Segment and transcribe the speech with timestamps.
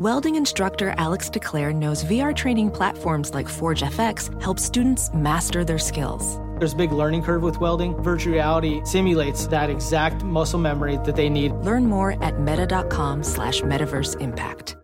[0.00, 5.78] Welding instructor Alex DeClaire knows VR training platforms like Forge FX help students master their
[5.78, 6.38] skills.
[6.56, 7.94] There's a big learning curve with welding.
[8.02, 11.52] Virtual reality simulates that exact muscle memory that they need.
[11.52, 14.78] Learn more at meta.com slash metaverse impact.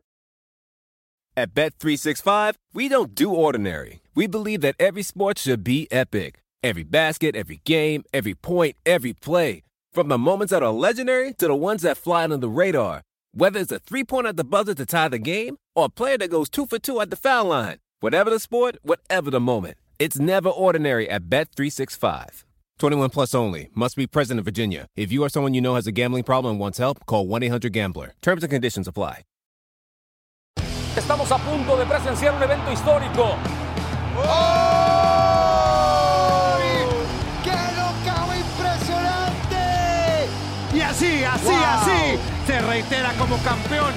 [1.35, 4.03] At Bet365, we don't do ordinary.
[4.15, 6.43] We believe that every sport should be epic.
[6.63, 9.63] Every basket, every game, every point, every play.
[9.95, 13.01] From the moments that are legendary to the ones that fly under the radar.
[13.39, 16.17] Whether it's a three pointer at the buzzer to tie the game or a player
[16.17, 17.77] that goes two for two at the foul line.
[18.01, 19.77] Whatever the sport, whatever the moment.
[19.99, 22.45] It's never ordinary at Bet365.
[22.79, 23.69] 21 plus only.
[23.75, 24.87] Must be present in Virginia.
[24.97, 28.15] If you or someone you know has a gambling problem and wants help, call 1-800-GAMBLER.
[28.23, 29.25] Terms and conditions apply.
[30.97, 33.37] Estamos a punto de presenciar un evento histórico.
[37.45, 39.59] ¡Qué locao impresionante!
[40.73, 42.19] Y así, así, así,
[42.57, 43.93] se reitera como campeón.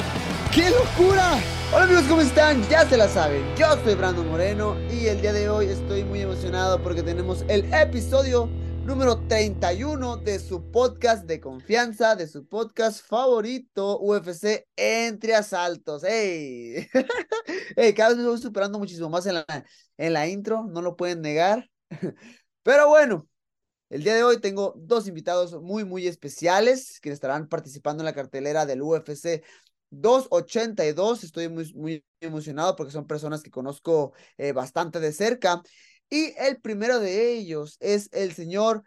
[0.53, 1.39] ¡Qué locura!
[1.71, 2.61] Hola amigos, ¿cómo están?
[2.67, 6.19] Ya se la saben, yo soy Brando Moreno y el día de hoy estoy muy
[6.21, 8.47] emocionado porque tenemos el episodio
[8.83, 16.03] número 31 de su podcast de confianza, de su podcast favorito, UFC Entre Asaltos.
[16.03, 16.85] ¡Ey!
[17.77, 17.93] ¡Ey!
[17.93, 19.45] Cada vez me voy superando muchísimo más en la,
[19.97, 21.69] en la intro, no lo pueden negar.
[22.63, 23.25] Pero bueno,
[23.89, 28.13] el día de hoy tengo dos invitados muy, muy especiales que estarán participando en la
[28.13, 29.43] cartelera del UFC
[29.89, 31.23] 282.
[31.23, 35.61] Estoy muy, muy emocionado porque son personas que conozco eh, bastante de cerca.
[36.09, 38.83] Y el primero de ellos es el señor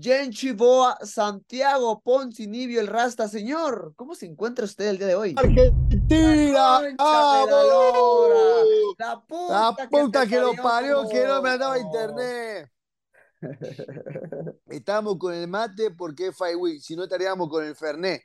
[0.00, 3.28] Genchiboa Santiago Poncinibio el Rasta.
[3.28, 5.34] Señor, ¿cómo se encuentra usted el día de hoy?
[5.36, 7.46] Argentina, ¡Ah.
[8.98, 12.70] La puta, La puta que, te lo parió, que no me andaba internet.
[14.66, 18.22] Estamos con el mate porque es Five si no estaríamos con el Fernet.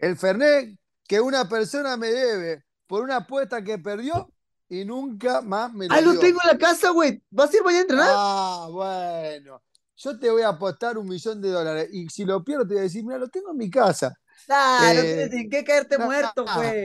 [0.00, 4.32] El Fernet que una persona me debe por una apuesta que perdió
[4.68, 7.22] y nunca más me lo ¡Ahí lo tengo en la casa, güey!
[7.30, 8.08] ¿Vas a ir mañana a entrenar?
[8.10, 9.62] Ah, bueno.
[9.96, 12.80] Yo te voy a apostar un millón de dólares y si lo pierdo te voy
[12.80, 14.18] a decir, mira, lo tengo en mi casa.
[14.48, 16.84] Ah, no eh, tienes ni que caerte muerto, güey.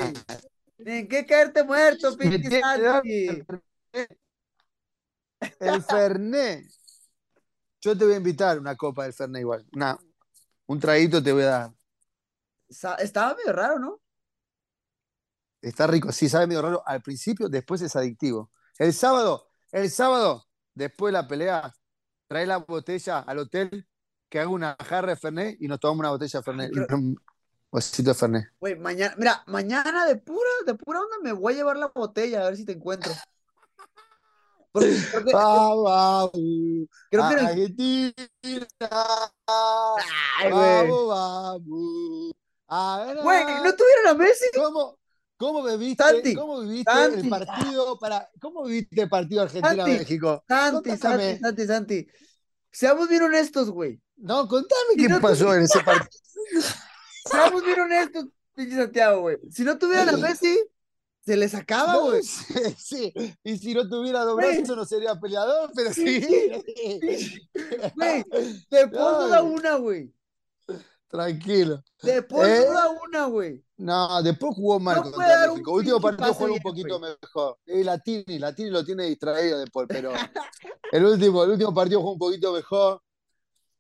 [0.78, 3.44] Ni que caerte muerto, dar Santi.
[5.60, 6.66] El Fernet.
[7.88, 9.66] Yo te voy a invitar una copa del Fernet igual.
[9.72, 9.98] Una,
[10.66, 11.74] un traguito te voy a dar.
[13.00, 14.02] Estaba medio raro, ¿no?
[15.62, 18.52] Está rico, sí, sabe medio raro al principio, después es adictivo.
[18.78, 21.74] El sábado, el sábado, después de la pelea,
[22.28, 23.88] trae la botella al hotel,
[24.28, 26.72] que haga una jarra de Fernet y nos tomamos una botella de Fernet.
[26.74, 27.16] Creo- Un
[27.72, 28.50] vasito de Fernet.
[28.60, 32.42] Güey, mañana, mira, mañana de pura, de pura onda me voy a llevar la botella
[32.42, 33.14] a ver si te encuentro.
[34.72, 36.30] Porque creo que, Ah,
[37.10, 38.14] creo que en el- Argentina.
[39.48, 40.52] Ay.
[40.52, 42.34] Vamos, vamos.
[43.24, 44.46] Güey, ¿no tuvieron a Messi?
[44.56, 44.98] ¿Cómo,
[45.38, 47.20] cómo viviste, Santi, cómo viviste Santi.
[47.22, 50.44] el partido para, cómo viviste el partido Santi, Argentina-México?
[50.48, 51.40] Santi, Contame.
[51.40, 52.08] Santi, Santi, Santi.
[52.72, 54.00] Seamos bien honestos, güey.
[54.18, 56.10] No, contame Si qué no pasó en ese partido.
[57.26, 59.38] Seamos bien honestos, pinche Santiago, güey.
[59.52, 60.58] Si no tuvieran a Messi,
[61.28, 62.24] se les acaba, No, güey.
[62.24, 63.14] sí, sí.
[63.44, 66.26] Y si no tuviera brazos no sería peleador, pero sí.
[67.96, 68.24] Güey,
[68.72, 69.46] da Ay.
[69.46, 70.14] una, güey.
[71.10, 71.84] Tranquilo.
[72.02, 72.68] Después ¿Eh?
[73.06, 73.62] una, güey.
[73.76, 75.74] No, después jugó mal No contra México.
[75.74, 77.58] Último partido jugó un poquito mejor.
[77.66, 80.12] Y Latini, Latini lo tiene distraído después, pero
[80.94, 83.02] el último, el último partido jugó un poquito mejor.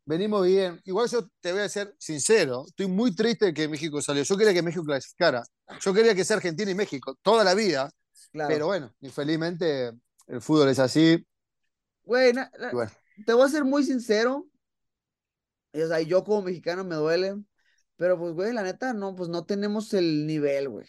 [0.07, 0.79] Venimos bien.
[0.85, 4.23] Igual yo te voy a ser sincero, estoy muy triste de que México salió.
[4.23, 5.43] Yo quería que México clasificara.
[5.81, 7.91] Yo quería que sea Argentina y México toda la vida,
[8.31, 8.47] Claro.
[8.49, 9.91] pero bueno, infelizmente
[10.27, 11.27] el fútbol es así.
[12.03, 12.89] Güey, na- bueno.
[13.25, 14.47] te voy a ser muy sincero.
[15.73, 17.35] O sea, yo como mexicano me duele.
[17.97, 20.85] Pero pues, güey, la neta, no, pues no tenemos el nivel, güey.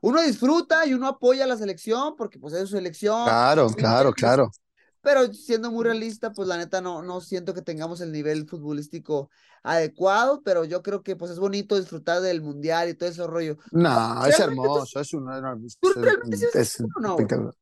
[0.00, 3.22] Uno disfruta y uno apoya a la selección porque pues es su selección.
[3.24, 4.50] Claro, claro, claro.
[5.02, 9.30] Pero siendo muy realista, pues la neta no, no siento que tengamos el nivel futbolístico
[9.62, 13.56] adecuado, pero yo creo que pues es bonito disfrutar del mundial y todo ese rollo.
[13.72, 15.30] No, es ¿Realmente hermoso, es un,
[15.66, 17.52] es ¿Tú realmente es fútbol o no.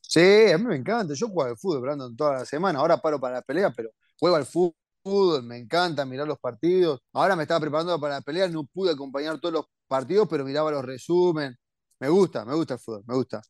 [0.00, 1.14] Sí, a mí me encanta.
[1.14, 2.78] Yo juego al fútbol, Brandon, toda la semana.
[2.78, 7.00] Ahora paro para la pelea, pero juego al fútbol, me encanta mirar los partidos.
[7.12, 10.70] Ahora me estaba preparando para la pelea, no pude acompañar todos los partidos, pero miraba
[10.70, 11.56] los resumen.
[11.98, 13.42] Me gusta, me gusta el fútbol, me gusta.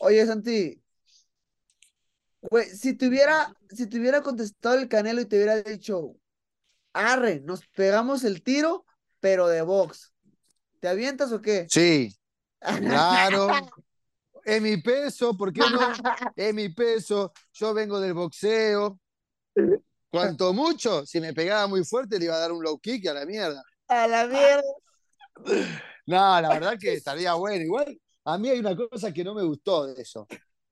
[0.00, 0.82] Oye, Santi,
[2.42, 6.16] güey, si te hubiera, si te hubiera contestado el Canelo y te hubiera dicho,
[6.92, 8.84] arre, nos pegamos el tiro,
[9.20, 10.12] pero de box,
[10.80, 11.66] ¿te avientas o qué?
[11.68, 12.14] Sí,
[12.60, 13.48] claro.
[14.44, 15.92] Es mi peso, ¿por qué no?
[16.34, 17.32] Es mi peso.
[17.52, 18.98] Yo vengo del boxeo.
[20.10, 23.14] Cuanto mucho, si me pegaba muy fuerte, le iba a dar un low kick a
[23.14, 23.62] la mierda.
[23.86, 24.62] A la mierda.
[26.06, 27.64] No, la verdad que estaría bueno.
[27.64, 30.26] Igual, a mí hay una cosa que no me gustó de eso.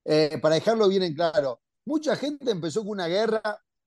[0.05, 3.43] Eh, para dejarlo bien en claro, mucha gente empezó con una guerra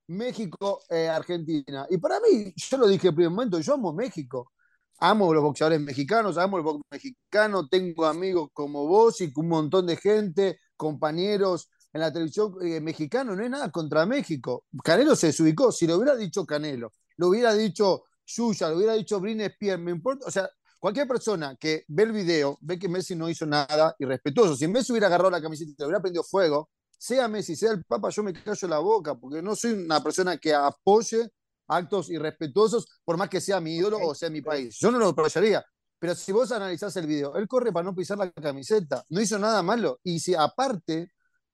[0.07, 1.87] México-Argentina.
[1.89, 4.51] y para mí, yo lo dije en primer momento, yo amo México.
[4.99, 9.87] Amo los boxeadores mexicanos, amo el box mexicano, tengo amigos como vos y un montón
[9.87, 14.65] de gente, compañeros en la televisión eh, mexicana, no es nada contra México.
[14.83, 19.19] Canelo se desubicó, si lo hubiera dicho Canelo, lo hubiera dicho Yuya, lo hubiera dicho
[19.19, 20.49] Brin Spear, me importa, o sea,
[20.83, 24.91] cualquier persona que ve el video, ve que Messi no hizo nada irrespetuoso, si Messi
[24.91, 28.21] hubiera agarrado la camiseta y le hubiera prendido fuego, sea Messi, sea el Papa, yo
[28.21, 31.29] me callo la boca, porque no soy una persona que apoye
[31.69, 34.75] actos irrespetuosos, por más que sea mi ídolo o sea mi país.
[34.77, 35.63] Yo no lo apoyaría.
[35.99, 39.39] Pero si vos analizás el video, él corre para no pisar la camiseta, no hizo
[39.39, 40.01] nada malo.
[40.03, 41.13] Y si aparte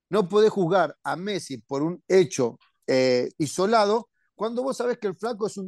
[0.09, 5.15] no podés juzgar a Messi por un hecho eh, isolado, cuando vos sabés que el
[5.15, 5.61] flaco es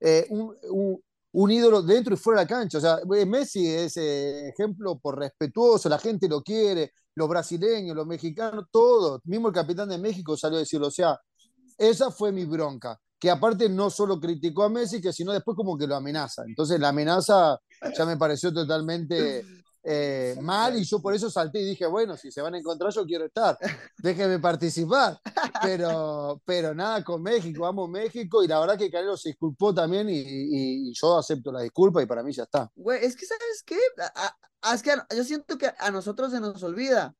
[0.00, 1.00] eh, un, un,
[1.50, 2.78] ídolo dentro y fuera de la cancha.
[2.78, 8.06] O sea, eh, Messi es ejemplo por respetuoso, la gente lo quiere, los brasileños, los
[8.06, 9.20] mexicanos, todos.
[9.24, 10.86] Mismo el capitán de México salió a decirlo.
[10.86, 11.18] O sea,
[11.76, 12.98] esa fue mi bronca.
[13.18, 16.44] Que aparte no solo criticó a Messi, que sino después como que lo amenaza.
[16.46, 17.58] Entonces la amenaza
[17.96, 19.44] ya me pareció totalmente
[19.86, 22.90] eh, mal y yo por eso salté y dije, bueno, si se van a encontrar
[22.90, 23.58] yo quiero estar,
[23.98, 25.20] déjenme participar,
[25.62, 30.08] pero, pero nada con México, amo México y la verdad que Canelo se disculpó también
[30.08, 32.70] y, yo acepto la disculpa y para mí ya está.
[32.74, 33.78] Güey, es que ¿sabes qué?
[34.72, 37.14] es que yo siento que a nosotros se nos olvida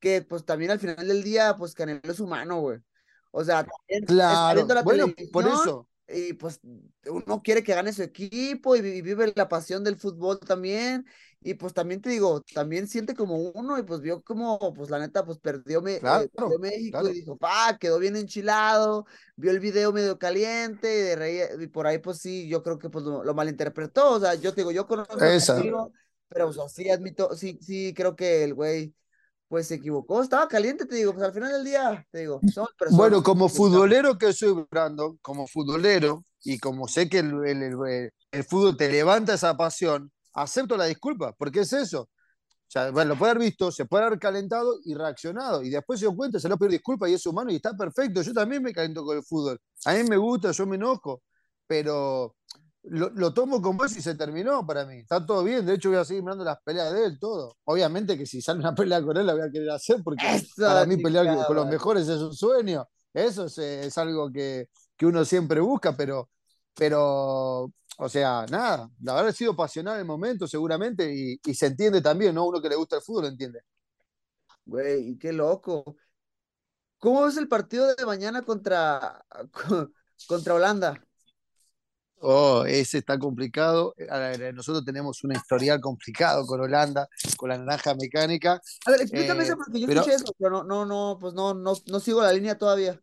[0.00, 2.78] que pues también al final del día pues Canelo es humano, güey.
[3.30, 3.64] O sea,
[4.06, 6.60] claro, bueno, por eso y pues
[7.06, 11.06] uno quiere que gane su equipo y, vive la pasión del fútbol también.
[11.40, 14.98] Y pues también te digo, también siente como uno y pues vio como, pues la
[14.98, 19.06] neta, pues perdió, me, eh, México y dijo, pa, quedó bien enchilado,
[19.36, 21.16] vio el video medio caliente
[21.60, 24.14] y, por ahí pues sí, yo creo que pues lo, malinterpretó.
[24.14, 25.88] O sea, yo te digo, yo conozco a
[26.30, 28.94] pero o sí admito, sí, sí, creo que el güey
[29.48, 32.66] pues se equivocó, estaba caliente, te digo, pues al final del día, te digo, son
[32.78, 32.98] personas.
[32.98, 37.44] Bueno, como futbolero que soy, Brandon, como futbolero, y como sé que el,
[38.30, 42.02] el, fútbol te levanta esa pasión, acepto la disculpa, porque es eso.
[42.02, 46.00] O sea, bueno, lo puede haber visto, se puede haber calentado y reaccionado, y después
[46.00, 48.20] se dio cuenta, se lo pidió disculpa y es humano y está perfecto.
[48.22, 49.58] Yo también me calento con el fútbol.
[49.86, 51.22] A mí me gusta, yo me enojo,
[51.66, 52.36] pero
[52.90, 54.98] lo, tomo como eso y se terminó para mí.
[54.98, 55.64] Está todo bien.
[55.66, 57.56] De hecho, voy a seguir mirando las peleas de él, todo.
[57.64, 60.24] Obviamente que si sale una pelea con él, la voy a querer hacer porque
[60.56, 62.86] para mí pelear con los mejores es un sueño.
[63.12, 64.68] Eso es, algo que,
[65.02, 66.30] uno siempre busca, pero,
[66.74, 68.88] pero, o sea, nada.
[69.02, 71.12] La verdad ha sido pasional el momento, seguramente,
[71.44, 72.46] y, se entiende también, ¿no?
[72.46, 73.60] Uno que le gusta el fútbol lo entiende.
[74.64, 75.96] Güey, qué loco.
[76.98, 79.24] ¿Cómo es el partido de mañana contra,
[80.28, 81.02] contra Holanda?
[82.20, 83.96] Oh, ese está complicado.
[84.54, 88.60] Nosotros tenemos un historial complicado con Holanda, con la naranja mecánica.
[88.86, 91.52] A ver, explícame eso eh, porque yo escuché eso, pero no, no, no, pues no,
[91.52, 93.00] no, no sigo la línea todavía.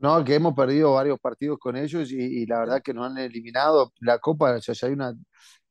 [0.00, 3.92] No, que hemos perdido varios partidos con ellos y, la verdad que nos han eliminado
[4.00, 5.14] la Copa, o sea, ya hay una,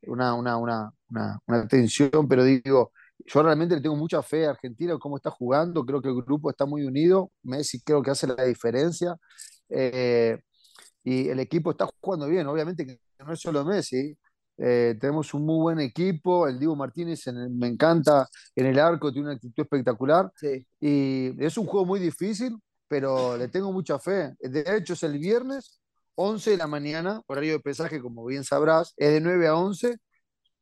[0.03, 2.91] una, una, una, una, tensión, pero digo,
[3.25, 6.51] yo realmente le tengo mucha fe a Argentina, cómo está jugando, creo que el grupo
[6.51, 9.15] está muy unido, Messi creo que hace la diferencia.
[9.69, 10.37] Eh,
[11.03, 14.17] y el equipo está jugando bien, obviamente que no es solo Messi,
[14.57, 19.29] eh, tenemos un muy buen equipo, el Diego Martínez me encanta en el arco, tiene
[19.29, 20.31] una actitud espectacular
[20.79, 22.57] y es un juego muy difícil,
[22.89, 24.35] pero le tengo mucha fe.
[24.41, 25.79] De hecho es el viernes,
[26.15, 29.95] 11 de la mañana, horario de pesaje, como bien sabrás, es de 9 a 11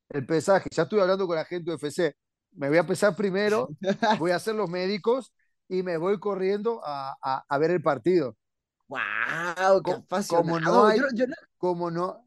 [0.09, 0.69] el pesaje.
[0.71, 2.15] Ya estuve hablando con la gente de UFC,
[2.51, 3.69] me voy a pesar primero,
[4.19, 5.33] voy a hacer los médicos
[5.67, 7.15] y me voy corriendo a,
[7.47, 8.35] a ver el partido.
[8.87, 9.83] ¡Wow!
[9.83, 9.95] ¡Qué
[10.27, 10.99] Como no hay,
[11.57, 12.23] Como no,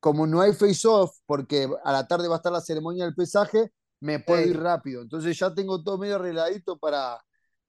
[0.00, 3.72] como no hay face-off, porque a la tarde va a estar la ceremonia del pesaje,
[4.00, 5.02] me puedo ir rápido.
[5.02, 7.18] Entonces ya tengo todo medio arregladito para,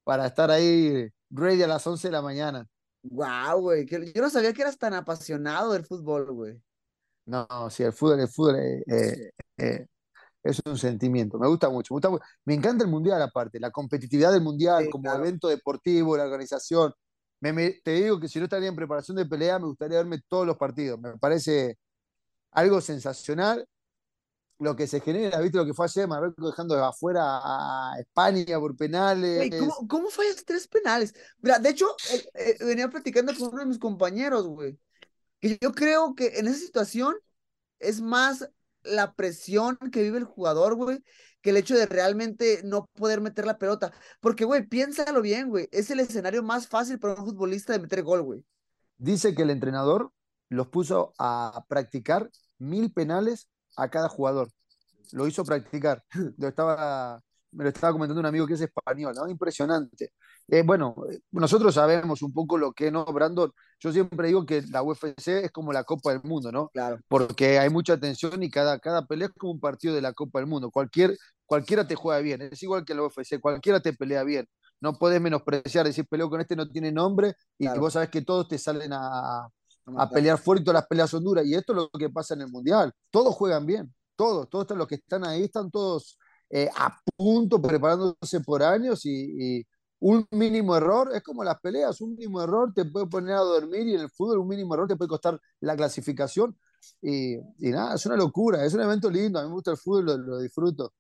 [0.04, 2.68] para estar ahí ready a las 11 de la mañana.
[3.04, 3.86] ¡Wow, güey!
[3.88, 6.62] Yo no sabía que eras tan apasionado del fútbol, güey.
[7.26, 9.88] No, sí, el fútbol, el fútbol eh, eh, eh,
[10.44, 11.38] es un sentimiento.
[11.40, 11.96] Me gusta mucho,
[12.46, 16.94] me encanta el mundial aparte, la competitividad del mundial como evento deportivo, la organización
[17.84, 20.58] te digo que si no estaría en preparación de pelea, me gustaría verme todos los
[20.58, 21.00] partidos.
[21.00, 21.78] Me parece
[22.52, 23.68] algo sensacional
[24.64, 26.08] lo que se genera, ¿viste lo que fue ayer?
[26.08, 29.50] Marruecos dejando afuera a España por penales.
[29.60, 31.14] ¿cómo, ¿Cómo fallas tres penales?
[31.40, 34.78] Mira, de hecho, eh, eh, venía platicando con uno de mis compañeros, güey,
[35.40, 37.16] que yo creo que en esa situación
[37.80, 38.50] es más
[38.84, 41.04] la presión que vive el jugador, güey,
[41.42, 43.94] que el hecho de realmente no poder meter la pelota.
[44.22, 45.68] Porque, güey, piénsalo bien, güey.
[45.72, 48.46] Es el escenario más fácil para un futbolista de meter gol, güey.
[48.98, 50.12] Dice que el entrenador
[50.50, 54.50] los puso a practicar mil penales a cada jugador.
[55.12, 56.04] Lo hizo practicar.
[56.38, 59.28] Lo estaba, me lo estaba comentando un amigo que es español, ¿no?
[59.30, 60.14] Impresionante.
[60.48, 60.96] Eh, bueno,
[61.32, 63.52] nosotros sabemos un poco lo que no, Brandon.
[63.80, 66.70] Yo siempre digo que la UFC es como la Copa del Mundo, ¿no?
[66.70, 67.00] Claro.
[67.08, 70.40] Porque hay mucha tensión y cada, cada pelea es como un partido de la Copa
[70.40, 70.70] del Mundo.
[70.72, 71.16] Cualquier,
[71.46, 74.48] cualquiera te juega bien, es igual que la UFC, cualquiera te pelea bien.
[74.82, 77.80] No puedes menospreciar, decir peleo con este no tiene nombre y Claro.
[77.82, 79.48] vos sabés que todos te salen a,
[79.98, 81.46] a pelear fuerte, todas las peleas son duras.
[81.46, 82.92] Y esto es lo que pasa en el Mundial.
[83.12, 86.18] Todos juegan bien, todos, todos los que están ahí están todos
[86.50, 89.68] eh, a punto, preparándose por años y, y
[90.00, 93.88] un mínimo error, es como las peleas, un mínimo error te puede poner a dormir
[93.88, 96.58] y en el fútbol un mínimo error te puede costar la clasificación.
[97.02, 99.78] Y, y nada, es una locura, es un evento lindo, a mí me gusta el
[99.78, 100.94] fútbol, lo, lo disfruto.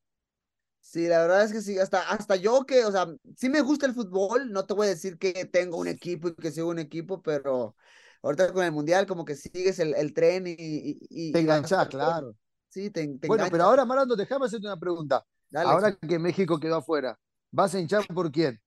[0.79, 3.85] Sí, la verdad es que sí, hasta, hasta yo que, o sea, sí me gusta
[3.85, 6.79] el fútbol, no te voy a decir que tengo un equipo y que sigo un
[6.79, 7.75] equipo, pero
[8.23, 11.41] ahorita con el mundial como que sigues el, el tren y, y, y- Te y
[11.43, 12.35] enganchás, claro.
[12.69, 15.23] Sí, te, te Bueno, pero ahora, Marando, déjame hacerte una pregunta.
[15.51, 17.19] Dale, Ahora que México quedó afuera,
[17.51, 18.59] ¿vas a hinchar por quién?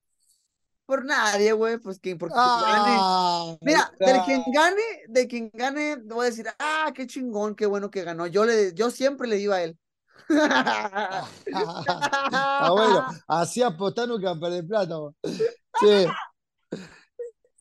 [0.87, 2.99] por nadie, güey, pues que porque gane.
[3.03, 3.57] ¡Ah!
[3.61, 7.91] Mira, del quien gane, de quien gane, voy a decir, ah, qué chingón, qué bueno
[7.91, 8.29] que ganó.
[8.29, 9.77] Yo le, yo siempre le iba a él.
[11.49, 14.95] Ah, bueno, así apostando que a perder plata.
[15.81, 16.07] Sí.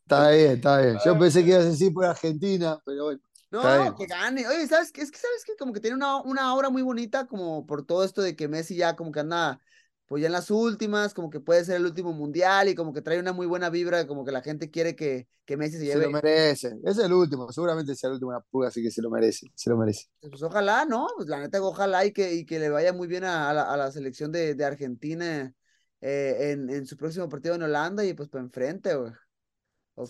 [0.05, 0.97] Está bien, está bien.
[1.05, 3.21] Yo pensé que ibas a decir por Argentina, pero bueno.
[3.51, 4.47] No, que gane.
[4.47, 5.01] Oye, ¿sabes qué?
[5.01, 8.03] Es que sabes que como que tiene una, una aura muy bonita, como por todo
[8.03, 9.61] esto de que Messi ya como que anda,
[10.07, 13.01] pues ya en las últimas, como que puede ser el último mundial y como que
[13.01, 15.99] trae una muy buena vibra, como que la gente quiere que, que Messi se Se
[15.99, 16.11] lo lleve.
[16.11, 16.75] merece.
[16.83, 19.47] Es el último, seguramente sea el último en la puga, así que se lo merece.
[19.55, 20.07] Se lo merece.
[20.21, 21.07] Pues ojalá, ¿no?
[21.15, 23.63] Pues la neta, ojalá y que, y que le vaya muy bien a, a la,
[23.71, 25.53] a la selección de, de Argentina
[26.01, 29.11] eh, en, en su próximo partido en Holanda y pues para enfrente, güey.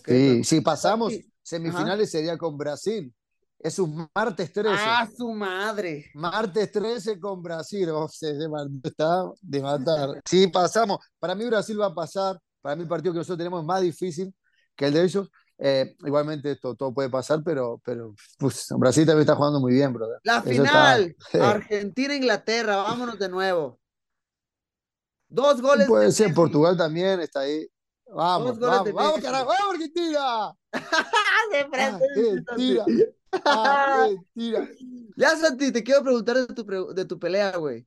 [0.04, 1.12] Sí, si pasamos
[1.42, 3.12] semifinales sería con Brasil.
[3.58, 4.76] Es un martes 13.
[4.78, 6.10] ¡Ah, su madre!
[6.14, 7.88] Martes 13 con Brasil.
[7.90, 8.32] Oh, se
[8.82, 10.20] está de matar.
[10.24, 10.98] Sí, pasamos.
[11.18, 12.38] Para mí Brasil va a pasar.
[12.60, 14.34] Para mí el partido que nosotros tenemos es más difícil
[14.74, 15.30] que el de ellos.
[15.58, 19.92] Eh, igualmente esto todo puede pasar, pero, pero pues, Brasil también está jugando muy bien,
[19.92, 20.18] brother.
[20.22, 23.80] La Eso final, Argentina-Inglaterra, vámonos de nuevo.
[25.28, 25.88] Dos goles.
[25.88, 26.36] Puede de ser Messi.
[26.36, 27.66] Portugal también, está ahí.
[28.08, 30.20] Vamos, vamos, vamos, carajo, vamos, Argentina.
[30.72, 32.04] ¡Ah, de frente!
[32.48, 32.84] Argentina.
[33.44, 34.68] Argentina.
[35.16, 37.86] Ya, Santi, te quiero preguntar de tu, pre- de tu pelea, güey.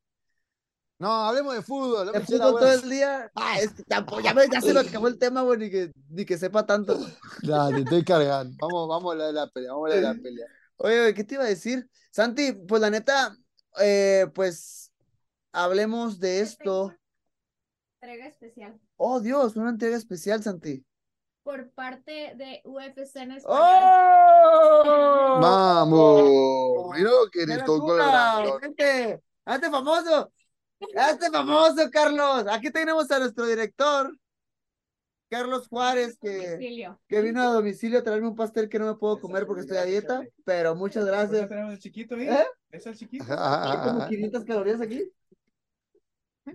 [1.00, 2.12] No, hablemos de fútbol.
[2.12, 3.32] ¿De fútbol todo el día?
[3.36, 5.92] Ah, es que tampoco- ya, me- ya se lo acabó el tema, güey, ni que,
[6.10, 7.00] ni que sepa tanto.
[7.42, 8.56] Dale, te estoy cargando.
[8.60, 10.46] Vamos, vamos a la de la pelea, vamos a la de la pelea.
[10.76, 11.90] Oye, güey, ¿qué te iba a decir?
[12.12, 13.36] Santi, pues la neta,
[13.80, 14.92] eh, pues
[15.54, 16.94] hablemos de esto.
[18.02, 20.84] Entrega especial Oh, Dios, una entrega especial, Santi.
[21.42, 23.62] por parte de UFC en español.
[24.84, 25.40] ¡Oh!
[25.42, 28.44] Vamos, mira lo que ¡Qué le tocó la.
[29.46, 30.32] ¡Hazte famoso!
[30.98, 32.46] ¡Hazte famoso, Carlos!
[32.52, 34.14] Aquí tenemos a nuestro director,
[35.30, 39.20] Carlos Juárez, que, que vino a domicilio a traerme un pastel que no me puedo
[39.20, 41.48] comer porque estoy a dieta, pero muchas gracias.
[41.48, 42.18] tenemos el chiquito?
[42.18, 42.46] ¿Eh?
[42.70, 43.24] ¿Es el chiquito?
[43.30, 45.10] Hay como 500 calorías aquí.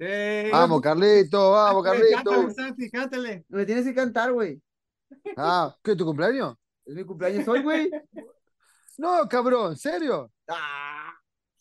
[0.00, 2.50] Eh, Vamos, Carlito, vamos, cántale, Carlito.
[2.50, 3.44] Santi, cántale.
[3.48, 4.60] Me tienes que cantar, güey.
[5.36, 6.56] Ah, ¿qué, tu cumpleaños?
[6.84, 7.90] Es mi cumpleaños hoy, güey.
[8.98, 10.30] No, cabrón, ¿en serio?
[10.48, 11.12] Ah,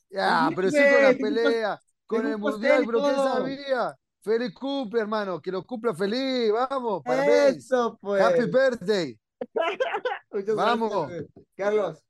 [0.10, 3.96] Ya, pero sí con la pelea, con el un mundial, pero ¿qué sabía?
[4.22, 7.58] Feliz cumple, hermano, que lo cumpla feliz, vamos, parabéns.
[7.58, 8.22] Eso, pues.
[8.22, 9.20] Happy birthday.
[10.32, 11.08] Muchas Vamos.
[11.10, 11.32] gracias.
[11.56, 12.04] Carlos,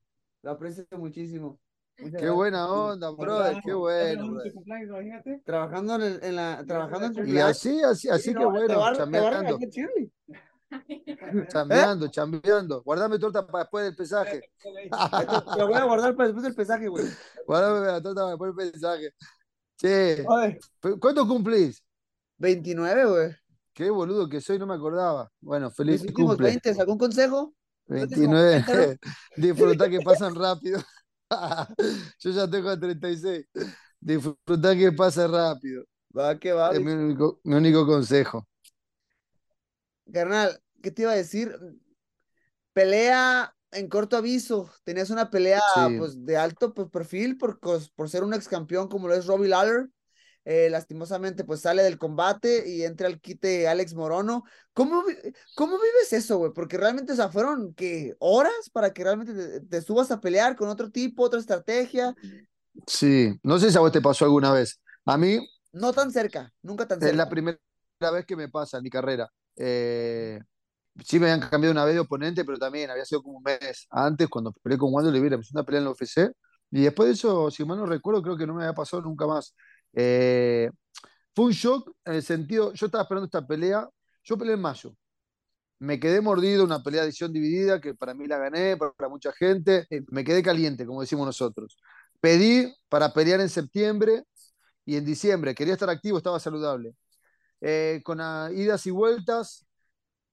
[0.44, 1.60] lo aprecio muchísimo.
[2.18, 4.32] Qué buena onda, brother, qué bueno.
[4.32, 5.42] Brother.
[5.46, 8.52] Trabajando en, el- en la, trabajando en tu Y así, así, así Sí, que no,
[8.52, 9.60] bueno, va chambeando,
[11.48, 12.84] chambeando, chambeando.
[12.84, 14.42] Guardame torta para después del pesaje.
[15.58, 17.06] Lo voy a guardar para después del pesaje, güey.
[17.48, 19.10] Guardame la torta para después del pesaje.
[19.78, 20.26] Che,
[21.00, 21.84] ¿cuánto cumplís?
[22.38, 23.36] 29, güey.
[23.74, 25.32] Qué boludo que soy, no me acordaba.
[25.42, 26.50] Bueno, feliz últimos cumple.
[26.50, 27.54] 20, ¿algún consejo?
[27.88, 28.64] 29.
[29.38, 30.80] Disfrutar que pasan rápido.
[32.20, 33.48] Yo ya tengo 36.
[34.00, 35.86] Disfrutar que pasa rápido.
[36.16, 36.72] Va, que va.
[36.72, 38.48] Es mi único, mi único consejo.
[40.12, 41.56] Carnal, ¿qué te iba a decir?
[42.74, 44.70] Pelea en corto aviso.
[44.84, 45.98] Tenías una pelea Sí.
[45.98, 49.50] pues, de alto pues, perfil por, por ser un ex campeón como lo es Robbie
[49.50, 49.90] Lawler.
[50.46, 54.44] Eh, lastimosamente, pues sale del combate y entra al quite Alex Morono.
[54.74, 55.04] ¿Cómo,
[55.56, 56.52] cómo vives eso, güey?
[56.54, 58.16] Porque realmente, o sea, fueron, ¿qué?
[58.20, 62.16] ¿Horas para que realmente te, te subas a pelear con otro tipo, otra estrategia?
[62.88, 64.80] Sí, no sé si a vos te pasó alguna vez.
[65.06, 65.40] A mí
[65.82, 67.16] No tan cerca, nunca tan es cerca.
[67.16, 67.60] la primera
[68.14, 69.30] vez que me pasa en mi carrera.
[69.56, 70.40] Eh,
[71.06, 73.88] sí me habían cambiado una vez de oponente, pero también había sido como un mes
[73.92, 75.38] antes cuando peleé con Wando Oliveira.
[75.38, 76.32] Me hizo una pelea en la UFC
[76.72, 79.28] Y después de eso, si mal no recuerdo, creo que no me había pasado nunca
[79.28, 79.56] más.
[79.94, 80.70] Eh,
[81.36, 83.90] fue un shock en el sentido, yo estaba esperando esta pelea,
[84.24, 84.96] yo peleé en mayo.
[85.80, 89.34] Me quedé mordido, una pelea de edición dividida, que para mí la gané, para mucha
[89.34, 89.86] gente.
[90.12, 91.78] Me quedé caliente, como decimos nosotros.
[92.22, 94.24] Pedí para pelear en septiembre
[94.86, 95.56] y en diciembre.
[95.56, 96.96] Quería estar activo, estaba saludable.
[97.62, 98.20] Eh, con
[98.56, 99.66] idas y vueltas,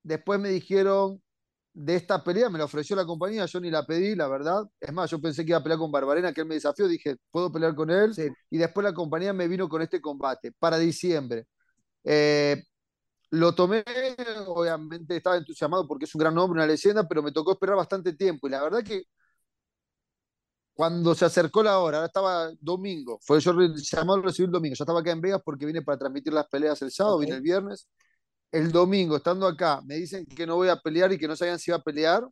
[0.02, 1.20] después me dijeron
[1.82, 4.64] de esta pelea, me la ofreció la compañía, yo ni la pedí, la verdad.
[4.78, 7.16] Es más, yo pensé que iba a pelear con Barbarena, que él me desafió, dije,
[7.30, 8.14] puedo pelear con él.
[8.14, 8.28] Sí.
[8.50, 11.46] Y después la compañía me vino con este combate para diciembre.
[12.04, 12.62] Eh,
[13.30, 13.84] lo tomé,
[14.48, 18.12] obviamente estaba entusiasmado porque es un gran nombre, una leyenda, pero me tocó esperar bastante
[18.14, 18.46] tiempo.
[18.48, 19.04] Y la verdad que
[20.74, 23.52] cuando se acercó la hora, ahora estaba domingo, fue yo
[23.92, 26.80] llamado recibí el domingo, yo estaba acá en Vegas porque vine para transmitir las peleas
[26.82, 27.22] el sábado, Ok.
[27.22, 27.88] vine el viernes.
[28.52, 31.58] El domingo, estando acá, me dicen que no voy a pelear y que no sabían
[31.58, 32.26] si iba a pelear.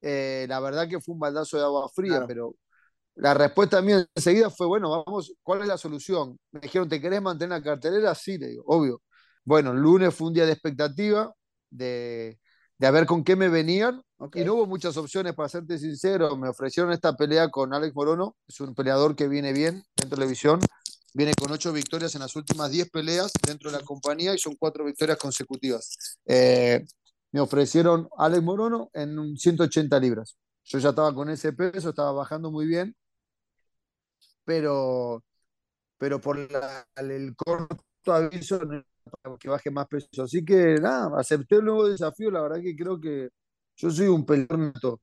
[0.00, 2.26] Eh, la verdad que fue un baldazo de agua fría, Claro.
[2.26, 2.54] pero
[3.14, 6.38] la respuesta mía enseguida fue, bueno, vamos, ¿cuál es la solución?
[6.50, 8.14] Me dijeron, ¿te querés mantener la cartelera?
[8.14, 9.02] Sí, le digo, obvio.
[9.44, 11.32] Bueno, el lunes fue un día de expectativa,
[11.70, 12.38] de,
[12.78, 14.02] de a ver con qué me venían,
[14.34, 16.36] y no hubo muchas opciones, para serte sincero.
[16.36, 20.60] Me ofrecieron esta pelea con Alex Morono, es un peleador que viene bien en televisión,
[21.14, 24.56] viene con ocho victorias en las últimas diez peleas dentro de la compañía y son
[24.56, 25.96] cuatro victorias consecutivas.
[26.26, 26.84] Eh,
[27.32, 30.36] me ofrecieron Alex Morono en un 180 libras.
[30.64, 32.94] Yo ya estaba con ese peso, estaba bajando muy bien,
[34.44, 35.22] pero,
[35.98, 38.86] pero por la- el corto aviso no era
[39.22, 40.24] para que baje más peso.
[40.24, 42.30] Así que nada, acepté el nuevo desafío.
[42.30, 43.30] La verdad que creo que
[43.76, 44.24] yo soy un
[44.58, 45.00] nato.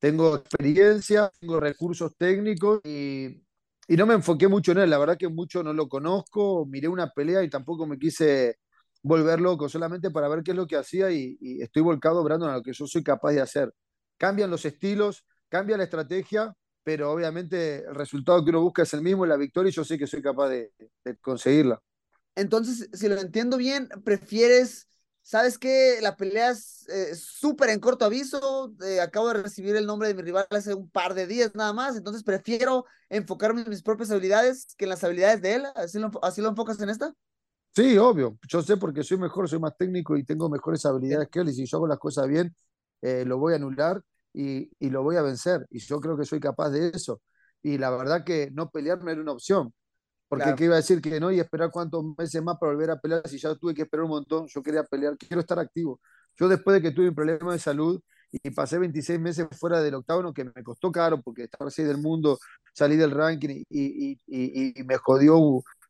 [0.00, 3.42] Tengo experiencia, tengo recursos técnicos y,
[3.88, 4.90] y no me enfoqué mucho en él.
[4.90, 6.66] La verdad que mucho no lo conozco.
[6.66, 8.58] Miré una pelea y tampoco me quise
[9.02, 12.56] volver loco, solamente para ver qué es lo que hacía y, estoy volcado, Brandon, a
[12.56, 13.72] lo que yo soy capaz de hacer.
[14.18, 16.52] Cambian los estilos, cambia la estrategia,
[16.82, 19.96] pero obviamente el resultado que uno busca es el mismo, la victoria, y yo sé
[19.96, 20.72] que soy capaz de
[21.20, 21.80] conseguirla.
[22.34, 24.88] Entonces, si lo entiendo bien, prefieres,
[25.26, 25.98] ¿sabes qué?
[26.02, 28.72] La pelea es eh, súper en corto aviso.
[28.84, 31.72] eh, acabo de recibir el nombre de mi rival hace un par de días nada
[31.72, 31.96] más.
[31.96, 35.64] Entonces, prefiero enfocarme en mis propias habilidades que en las habilidades de él.
[35.74, 37.12] ¿Así lo, así lo enfocas en esta?
[37.74, 38.38] Sí, obvio.
[38.48, 41.48] Yo sé porque soy mejor, soy más técnico y tengo mejores habilidades que él.
[41.50, 42.54] Y si yo hago las cosas bien,
[43.02, 45.66] eh, lo voy a anular y, y lo voy a vencer.
[45.70, 47.20] Y yo creo que soy capaz de eso.
[47.62, 49.74] Y la verdad que no pelear no era una opción.
[50.28, 50.56] Porque Claro.
[50.56, 53.26] qué iba a decir que no y esperar cuántos meses más para volver a pelear
[53.28, 54.46] si ya tuve que esperar un montón.
[54.48, 56.00] Yo quería pelear, quiero estar activo.
[56.36, 58.00] Yo después de que tuve un problema de salud
[58.32, 61.98] y pasé 26 meses fuera del octágono, que me costó caro porque estaba así del
[61.98, 62.38] mundo,
[62.74, 65.38] salí del ranking y, y, y, y me jodió,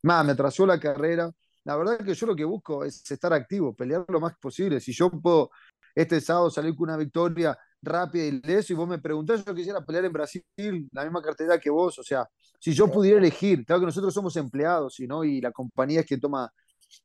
[0.02, 1.30] más, me atrasó la carrera.
[1.64, 4.80] La verdad que yo lo que busco es estar activo, pelear lo más posible.
[4.80, 5.50] Si yo puedo
[5.94, 9.84] este sábado salir con una victoria rápida y leso y vos me preguntás, yo quisiera
[9.84, 10.44] pelear en Brasil,
[10.92, 12.28] la misma cartera que vos, o sea,
[12.60, 15.24] si yo pudiera elegir, claro que nosotros somos empleados ¿no?
[15.24, 16.52] y la compañía es quien toma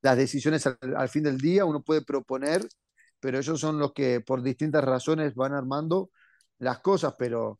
[0.01, 2.67] las decisiones al, al, fin del día, uno puede proponer,
[3.19, 6.09] pero ellos son los que por distintas razones van armando
[6.59, 7.57] las cosas, pero,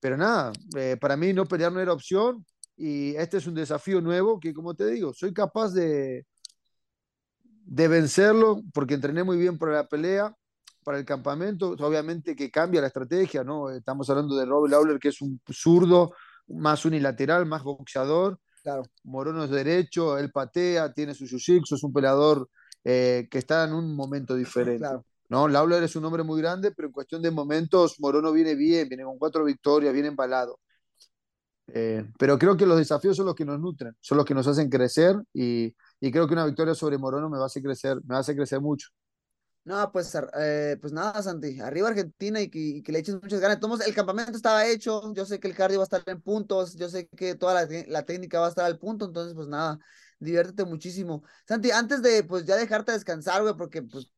[0.00, 2.44] pero nada, eh, para mí no pelear no era opción
[2.76, 6.26] y este es un desafío nuevo que, como te digo, soy capaz de,
[7.64, 10.34] de vencerlo porque entrené muy bien para la pelea,
[10.82, 13.70] para el campamento, obviamente que cambia la estrategia, ¿no?
[13.70, 16.12] Estamos hablando de Rob Lawler, que es un zurdo,
[16.48, 18.38] más unilateral, más boxeador.
[18.62, 18.82] Claro.
[19.04, 22.48] Morono es derecho, él patea, tiene su jiu-jitsu, es un peleador
[22.84, 24.78] eh, que está en un momento diferente.
[24.78, 25.04] Claro.
[25.28, 25.48] ¿no?
[25.48, 29.04] Lawler es un hombre muy grande, pero en cuestión de momentos, Morono viene bien, viene
[29.04, 30.60] con cuatro victorias, viene embalado.
[31.68, 34.46] Eh, pero creo que los desafíos son los que nos nutren, son los que nos
[34.46, 37.96] hacen crecer y, y creo que una victoria sobre Morono me va a hacer crecer,
[38.04, 38.88] me va a hacer crecer mucho.
[39.64, 43.58] No, pues, eh, pues nada, Santi, arriba Argentina y que, le eches muchas ganas.
[43.86, 46.88] El campamento estaba hecho, yo sé que el cardio va a estar en puntos, yo
[46.88, 49.78] sé que toda la, la, técnica va a estar al punto, entonces pues nada,
[50.18, 51.22] diviértete muchísimo.
[51.46, 54.12] Santi, antes de pues ya dejarte descansar, güey, porque pues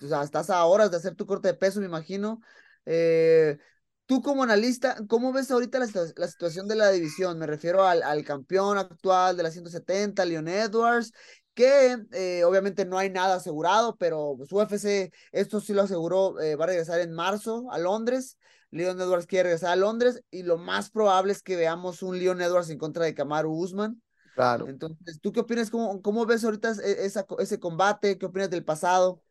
[0.00, 2.40] o estás a horas de hacer tu corte de peso, me imagino.
[2.86, 3.58] Eh,
[4.06, 7.38] tú como analista, ¿cómo ves ahorita la, la situación de la división?
[7.38, 11.12] Me refiero al, al, campeón actual de la 170, Leon Edwards,
[11.54, 16.56] que eh, obviamente no hay nada asegurado, pero pues, UFC, esto sí lo aseguró, eh,
[16.56, 18.38] va a regresar en marzo a Londres.
[18.70, 22.40] Leon Edwards quiere regresar a Londres y lo más probable es que veamos un Leon
[22.40, 24.02] Edwards en contra de Kamaru Usman.
[24.34, 24.66] Claro.
[24.66, 25.70] Entonces, ¿tú qué opinas?
[25.70, 28.16] ¿Cómo, cómo ves ahorita esa, ese combate?
[28.16, 29.22] ¿Qué opinas del pasado?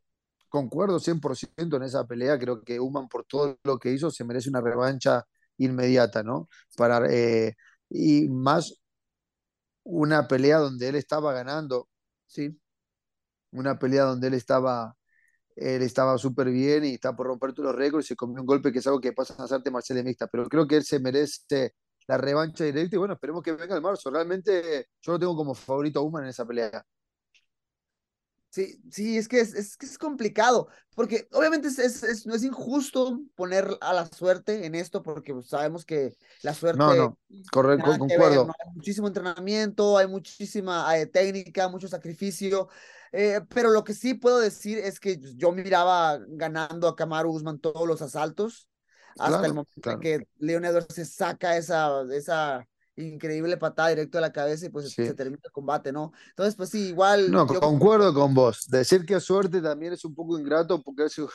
[0.48, 2.38] Concuerdo 100% en esa pelea.
[2.38, 5.26] Creo que Usman, por todo lo que hizo, se merece una revancha
[5.58, 6.50] inmediata, ¿no?
[6.78, 7.56] Para, eh,
[7.90, 8.76] y más
[9.84, 11.90] una pelea donde él estaba ganando
[12.32, 12.58] Sí.
[13.52, 14.96] Una pelea donde él estaba
[15.56, 18.48] él estaba súper bien y está por romper todos los récords y se comió un
[18.48, 20.84] golpe que es algo que pasa en las artes marciales mixtas, pero creo que él
[20.86, 21.76] se merece
[22.08, 24.12] la revancha directa y bueno, esperemos que venga el marzo.
[24.12, 26.86] Realmente yo lo tengo como favorito a Usman en esa pelea.
[28.52, 32.36] Sí, sí, es que es, es, que es complicado, porque obviamente es, es, es- no
[32.36, 36.96] es injusto poner a la suerte en esto, porque pues, sabemos que la suerte No,
[36.96, 37.18] no,
[37.52, 38.46] corre- nada con- que ver, concuerdo.
[38.46, 38.54] ¿no?
[38.60, 42.68] Hay muchísimo entrenamiento, hay muchísima eh, técnica, mucho sacrificio,
[43.14, 47.60] eh, pero lo que sí puedo decir es que yo miraba ganando a Kamaru Usman
[47.60, 48.68] todos los asaltos,
[49.18, 52.68] hasta el Claro, momento en que Leon Edwards se saca esa, esa
[53.02, 55.06] increíble patada directo a la cabeza y pues Sí.
[55.06, 56.12] se termina el combate, ¿no?
[56.30, 58.68] Entonces, pues sí, igual No, yo concuerdo con vos.
[58.70, 61.30] Decir que suerte también es un poco ingrato porque eso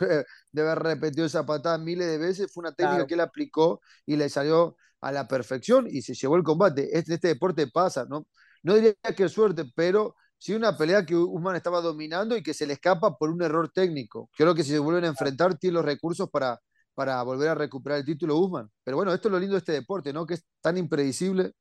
[0.52, 2.52] debe haber repetido esa patada miles de veces.
[2.52, 3.06] Fue una técnica Claro.
[3.06, 6.96] que él aplicó y le salió a la perfección y se llevó el combate.
[6.96, 8.26] Este, este deporte pasa, ¿no?
[8.62, 12.66] No diría que suerte, pero sí una pelea que Usman estaba dominando y que se
[12.66, 14.28] le escapa por un error técnico.
[14.36, 16.60] Creo que si se vuelven a enfrentar, tiene los recursos para,
[16.96, 18.70] para volver a recuperar el título Usman.
[18.82, 20.26] Pero bueno, esto es lo lindo de este deporte, ¿no?
[20.26, 21.52] Que es tan impredecible.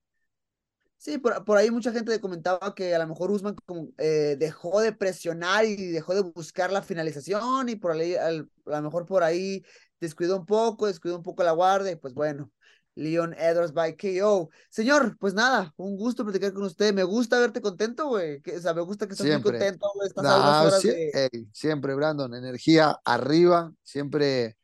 [0.97, 4.79] Sí, por, por ahí mucha gente comentaba que a lo mejor Usman como, eh, dejó
[4.79, 9.05] de presionar y dejó de buscar la finalización y por ahí, al- a lo mejor
[9.05, 9.63] por ahí
[9.99, 12.49] descuidó un poco, descuidó un poco la guardia y pues bueno,
[12.95, 14.49] Leon Edwards by KO.
[14.69, 16.93] Señor, pues nada, un gusto platicar con usted.
[16.93, 18.41] Me gusta verte contento, güey.
[18.55, 21.47] O sea, me gusta que estás muy contento, No, horas sie- de...
[21.51, 24.55] siempre, Brandon, energía arriba, siempre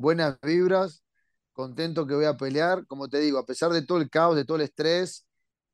[0.00, 1.04] buenas vibras,
[1.52, 2.86] contento que voy a pelear.
[2.86, 5.26] Como te digo, a pesar de todo el caos, de todo el estrés,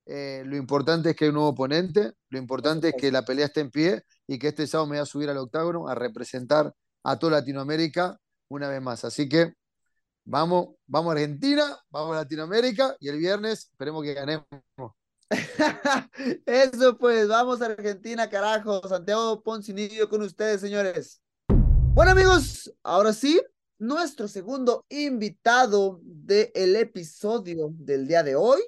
[0.05, 3.47] eh, lo importante es que hay un nuevo oponente, lo importante es que la pelea
[3.47, 6.73] esté en pie y que este sábado me voy a subir al octágono a representar
[7.03, 9.05] a toda Latinoamérica una vez más.
[9.05, 9.55] Así que
[10.25, 14.47] vamos, vamos a Argentina, vamos a Latinoamérica y el viernes esperemos que ganemos.
[16.47, 18.87] Eso pues, vamos a Argentina, carajo.
[18.89, 21.21] Santiago Poncinillo con ustedes, señores.
[21.49, 23.41] Bueno, amigos, ahora sí,
[23.79, 28.61] nuestro segundo invitado del episodio del día de hoy.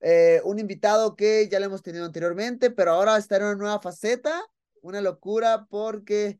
[0.00, 3.80] Eh, un invitado que ya lo hemos tenido anteriormente, pero ahora está en una nueva
[3.80, 4.42] faceta,
[4.80, 6.38] una locura porque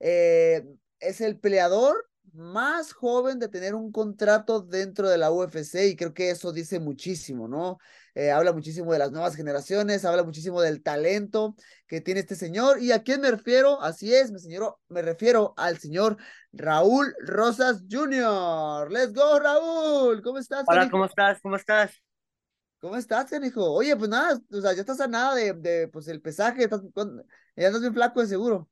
[0.00, 0.66] eh,
[0.98, 6.12] es el peleador más joven de tener un contrato dentro de la UFC y creo
[6.12, 7.78] que eso dice muchísimo, ¿no?
[8.14, 11.54] Eh, habla muchísimo de las nuevas generaciones, habla muchísimo del talento
[11.86, 12.80] que tiene este señor.
[12.80, 13.80] ¿Y a quién me refiero?
[13.80, 16.16] Así es, me, señor, me refiero al señor
[16.52, 18.90] Raúl Rosas Jr.
[18.90, 20.22] ¡Let's go, Raúl!
[20.22, 20.64] ¿Cómo estás?
[20.66, 20.92] Hola, canijo?
[20.92, 21.40] ¿cómo estás?
[21.40, 22.02] ¿Cómo estás?
[22.80, 23.72] ¿Cómo estás, canijo?
[23.72, 26.82] Oye, pues nada, o sea, ya estás a nada de, de pues, el pesaje, estás,
[27.56, 28.68] ya estás bien flaco de seguro.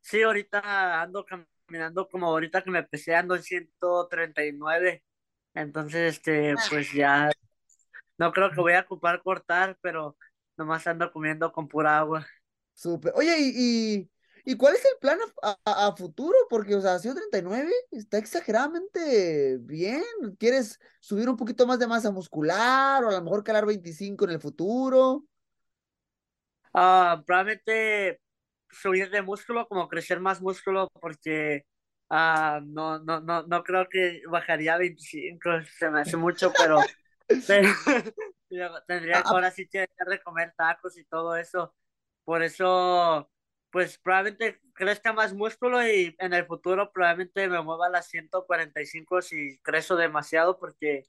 [0.00, 1.53] Sí, ahorita ando caminando
[2.10, 5.02] como ahorita que me pesé ando en 139.
[5.54, 7.30] Entonces, este, pues ya
[8.18, 10.16] no creo que voy a ocupar cortar, pero
[10.56, 12.26] nomás ando comiendo con pura agua.
[12.74, 13.12] Súper.
[13.16, 13.98] Oye, ¿y,
[14.44, 16.36] y, y cuál es el plan a, a- a futuro?
[16.50, 20.02] Porque, o sea, 139 está exageradamente bien.
[20.38, 24.32] ¿Quieres subir un poquito más de masa muscular o a lo mejor calar 25 en
[24.32, 25.24] el futuro?
[26.72, 28.20] Ah, probablemente
[28.74, 31.64] subir de músculo, como crecer más músculo, porque
[32.10, 36.78] ah, no, no, no, no creo que bajaría a 25, se me hace mucho, pero,
[37.48, 37.68] pero
[38.86, 41.74] tendría que Ah, ahora sí que dejar de comer tacos y todo eso.
[42.24, 43.30] Por eso,
[43.70, 49.22] pues probablemente crezca más músculo y en el futuro probablemente me mueva a las 145
[49.22, 51.04] si crezco demasiado, porque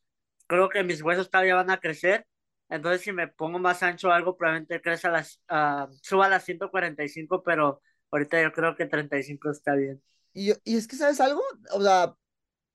[0.47, 2.25] creo que mis huesos todavía van a crecer.
[2.69, 7.43] Entonces, si me pongo más ancho algo, probablemente crezca las, ah, suba a las 145,
[7.43, 10.01] pero ahorita yo creo que 35 está bien.
[10.33, 11.41] Y, y es que, ¿sabes algo?
[11.73, 12.15] O sea,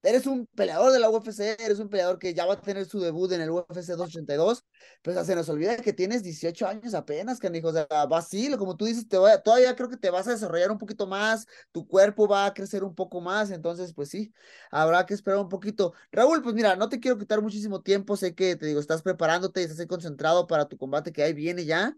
[0.03, 3.01] eres un peleador de la UFC, eres un peleador que ya va a tener su
[3.01, 4.65] debut en el UFC 282,
[5.03, 8.19] pero o sea, se nos olvida que tienes 18 años apenas, canijo, o sea, va
[8.19, 11.47] así, como tú dices, te todavía creo que te vas a desarrollar un poquito más,
[11.73, 14.33] tu cuerpo va a crecer un poco más, entonces, pues sí,
[14.71, 15.93] habrá que esperar un poquito.
[16.13, 19.63] Raúl, pues mira, no te quiero quitar muchísimo tiempo, sé que, te digo, estás preparándote,
[19.63, 21.95] estás ahí concentrado para tu combate que ahí viene ya.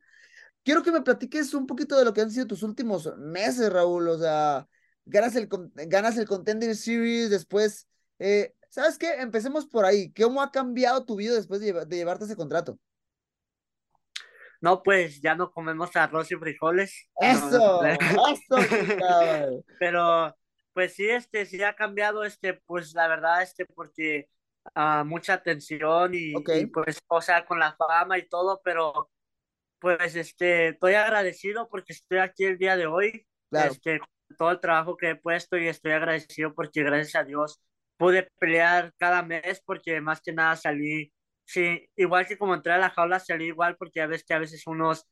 [0.65, 4.09] Quiero que me platiques un poquito de lo que han sido tus últimos meses, Raúl,
[4.09, 4.69] o sea,
[5.05, 5.49] ganas el,
[5.88, 7.88] ganas el Contender Series, después,
[8.22, 9.14] eh, ¿sabes qué?
[9.20, 10.12] Empecemos por ahí.
[10.12, 12.78] ¿Cómo ha cambiado tu vida después de, lleva- de llevarte ese contrato?
[14.61, 17.11] No, pues ya no comemos arroz y frijoles.
[17.20, 17.82] No, no ¡Eso!
[18.30, 19.64] ¡Eso!
[19.80, 20.37] Pero,
[20.72, 24.28] pues sí, este, sí ha cambiado, este, pues la verdad, este, porque
[24.76, 26.50] ah, mucha atención y, Ok.
[26.61, 29.11] y, pues, o sea, con la fama y todo, pero
[29.80, 33.72] pues, este, estoy agradecido porque estoy aquí el día de hoy, Claro.
[33.72, 34.00] este,
[34.38, 37.61] todo el trabajo que he puesto y estoy agradecido porque gracias a Dios
[38.03, 41.12] pude pelear cada mes porque más que nada salí,
[41.45, 44.41] sí, igual que como entré a la jaula salí igual porque a veces que a
[44.41, 45.07] veces unos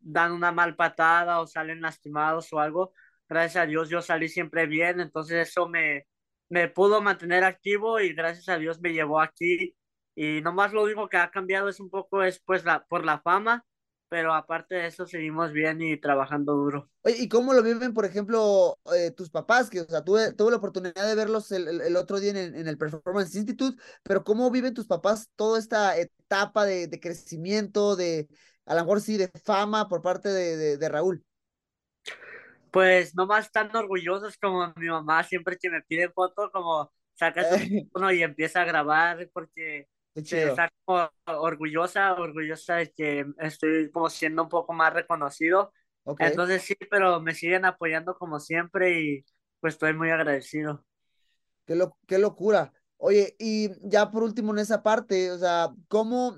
[0.00, 2.92] dan una mal patada o salen lastimados o algo,
[3.28, 6.06] gracias a Dios yo salí siempre bien, entonces eso me,
[6.50, 9.74] me pudo mantener activo y gracias a Dios me llevó aquí.
[10.14, 13.20] Y nomás lo único que ha cambiado es un poco es pues la, por la
[13.20, 13.64] fama,
[14.14, 16.88] pero aparte de eso seguimos bien y trabajando duro.
[17.02, 19.68] Oye, ¿y cómo lo viven, por ejemplo, eh, tus papás?
[19.68, 22.36] Que, o sea, tuve, tuve la oportunidad de verlos el, el- el otro día en,
[22.38, 27.00] el- en el Performance Institute, pero ¿cómo viven tus papás toda esta etapa de, de
[27.00, 28.26] crecimiento, de,
[28.64, 31.24] a lo mejor sí, de fama por parte de, de, de Raúl?
[32.70, 37.56] Pues nomás están orgullosos como mi mamá siempre que me pide foto, como saca su
[37.60, 44.44] teléfono y empieza a grabar porque Está como orgullosa, orgullosa de que estoy como siendo
[44.44, 45.72] un poco más reconocido.
[46.04, 46.20] Ok.
[46.20, 49.24] Entonces sí, pero me siguen apoyando como siempre y
[49.60, 50.84] pues estoy muy agradecido.
[51.66, 52.72] Qué, lo- qué locura.
[52.96, 56.36] Oye, y ya por último en esa parte, o sea, ¿cómo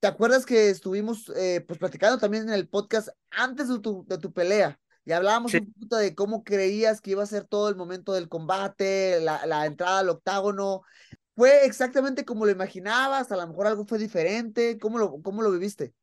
[0.00, 4.18] te acuerdas que estuvimos eh, pues platicando también en el podcast antes de tu, de
[4.18, 4.78] tu pelea?
[5.04, 5.58] Y hablábamos Sí.
[5.58, 9.46] un poquito de cómo creías que iba a ser todo el momento del combate, la,
[9.46, 10.82] la entrada al octágono.
[11.40, 13.32] ¿Fue exactamente como lo imaginabas?
[13.32, 14.78] A lo mejor algo fue diferente.
[14.78, 15.94] ¿Cómo lo, cómo lo viviste?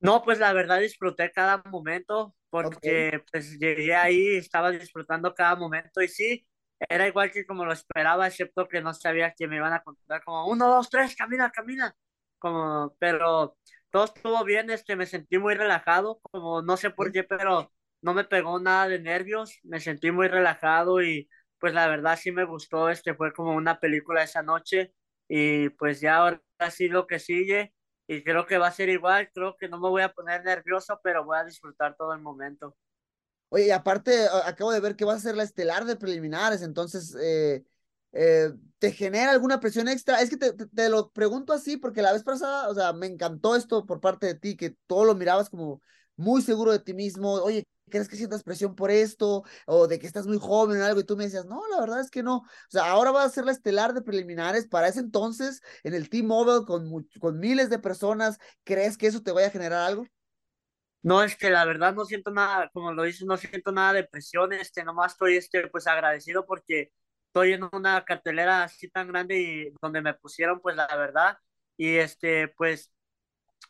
[0.00, 6.02] No, pues la verdad disfruté cada momento porque pues llegué ahí, estaba disfrutando cada momento
[6.02, 6.44] y sí,
[6.88, 10.24] era igual que como lo esperaba, excepto que no sabía que me iban a contar
[10.24, 11.94] como uno, dos, tres, camina, camina,
[12.40, 13.56] como, pero
[13.90, 18.12] todo estuvo bien, este, me sentí muy relajado, como no sé por qué, pero no
[18.12, 21.28] me pegó nada de nervios, me sentí muy relajado y
[21.60, 24.94] pues la verdad sí me gustó, este, fue como una película esa noche
[25.28, 26.42] y pues ya ahora
[26.72, 27.74] sí lo que sigue
[28.08, 31.00] y creo que va a ser igual, creo que no me voy a poner nervioso,
[31.04, 32.76] pero voy a disfrutar todo el momento.
[33.48, 37.16] Oye, y aparte, acabo de ver que vas a ser la estelar de preliminares, entonces,
[37.20, 37.64] eh,
[38.12, 40.20] eh, ¿te genera alguna presión extra?
[40.22, 43.56] Es que te- te lo pregunto así porque la vez pasada, o sea, me encantó
[43.56, 45.82] esto por parte de ti, que todo lo mirabas como
[46.20, 47.32] muy seguro de ti mismo.
[47.34, 49.44] Oye, ¿crees que sientas presión por esto?
[49.66, 52.00] O de que estás muy joven o algo, y tú me decías, no, la verdad
[52.00, 52.38] es que no.
[52.38, 54.68] O sea, ahora vas a ser la estelar de preliminares.
[54.68, 56.88] Para ese entonces, en el T-Mobile, con,
[57.20, 60.06] con miles de personas, ¿crees que eso te vaya a generar algo?
[61.02, 64.04] No, es que la verdad no siento nada, como lo dices, no siento nada de
[64.04, 66.92] presión, este, nomás estoy, este, pues agradecido porque
[67.28, 71.38] estoy en una cartelera así tan grande y donde me pusieron, pues la verdad,
[71.78, 72.92] y este, pues,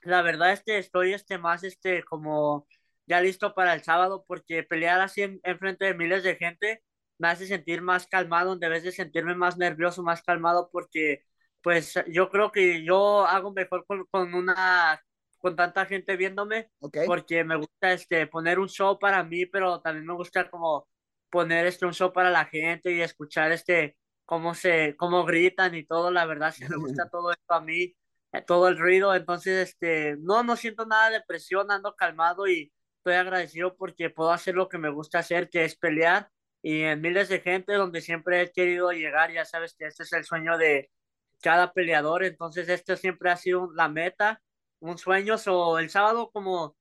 [0.03, 2.66] la verdad, este, estoy, este, más, este, como
[3.07, 6.83] ya listo para el sábado porque pelear así en, en frente de miles de gente
[7.18, 11.24] me hace sentir más calmado, en vez de sentirme más nervioso, más calmado porque,
[11.62, 15.03] pues, yo creo que yo hago mejor con, con una,
[15.38, 16.96] con tanta gente viéndome Ok.
[17.05, 20.88] porque me gusta este poner un show para mí, pero también me gusta como
[21.31, 25.85] poner este un show para la gente y escuchar este cómo se cómo gritan y
[25.87, 27.94] todo, la verdad sí me gusta todo esto a mí,
[28.47, 33.14] todo el ruido, entonces este no no siento nada de presión, ando calmado y estoy
[33.14, 36.31] agradecido porque puedo hacer lo que me gusta hacer, que es pelear.
[36.62, 40.12] Y en miles de gente donde siempre he querido llegar, ya sabes que este es
[40.12, 40.90] el sueño de
[41.43, 44.43] cada peleador, entonces esto siempre ha sido la meta
[44.81, 46.77] un sueño, o el sábado como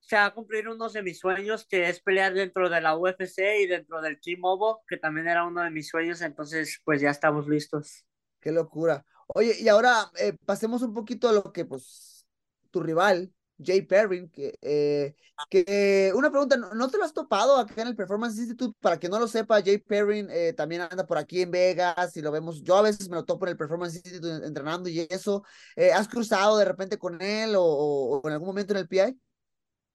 [0.00, 3.38] se va a cumplir uno de mis sueños, que es pelear dentro de la UFC
[3.60, 7.10] y dentro del Team Mobo, que también era uno de mis sueños, entonces pues ya
[7.10, 8.04] estamos listos.
[8.40, 9.04] Qué locura.
[9.28, 12.26] Oye, y ahora eh, pasemos un poquito a lo que, pues,
[12.70, 15.14] tu rival, Jay Perrin, que, eh,
[15.50, 18.76] que una pregunta, ¿no, te lo has topado acá en el Performance Institute?
[18.80, 22.22] Para que no lo sepa, Jay Perrin eh, también anda por aquí en Vegas y
[22.22, 25.44] lo vemos, yo a veces me lo topo en el Performance Institute entrenando y eso.
[25.74, 29.18] Eh, ¿has cruzado de repente con él o, en algún momento en el PI?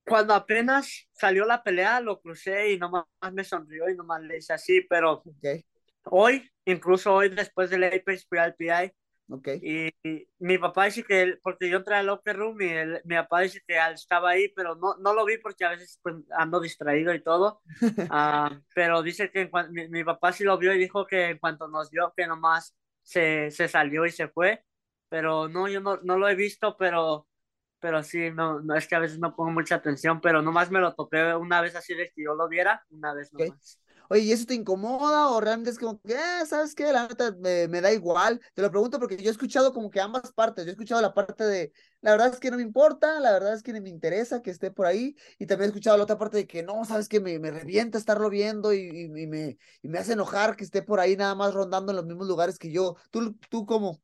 [0.06, 4.52] Cuando apenas salió la pelea, lo crucé y nomás me sonrió y nomás le hice
[4.52, 5.24] así, pero
[6.04, 8.91] hoy, incluso hoy después del Apex fui al PI
[9.30, 9.48] ok.
[9.60, 13.02] y, y mi papá dice que, él- porque yo entré al locker room y él-
[13.06, 16.00] mi papá dice que él estaba ahí, pero no, no lo vi porque a veces
[16.04, 17.62] pues, ando distraído y todo,
[18.16, 21.30] Ah, pero dice que en cuan- mi, mi papá sí lo vio y dijo que
[21.30, 24.64] en cuanto nos vio que nomás se, se salió y se fue,
[25.10, 27.28] pero no, yo no, no lo he visto, pero,
[27.80, 30.80] pero sí, no, no es que a veces no pongo mucha atención, pero nomás me
[30.82, 33.82] lo topé una vez así de que yo lo viera, una vez nomás.
[34.13, 36.91] Oye, ¿y eso te incomoda o realmente es como que, eh, ¿sabes qué?
[36.93, 38.39] La neta me, me da igual.
[38.54, 40.65] Te lo pregunto porque yo he escuchado como que ambas partes.
[40.65, 43.56] Yo he escuchado la parte de, la verdad es que no me importa, la verdad
[43.56, 45.15] es que ni me interesa que esté por ahí.
[45.39, 47.21] Y también he escuchado la otra parte de que no, ¿sabes qué?
[47.21, 51.34] Me, me revienta estarlo viendo y, me, me hace enojar que esté por ahí nada
[51.34, 52.95] más rondando en los mismos lugares que yo.
[53.10, 53.99] ¿Tú, tú cómo?